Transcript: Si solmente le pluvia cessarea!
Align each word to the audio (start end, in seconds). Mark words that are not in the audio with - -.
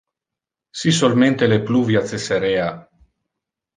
Si 0.83 0.89
solmente 0.99 1.45
le 1.51 1.59
pluvia 1.61 2.03
cessarea! 2.11 2.67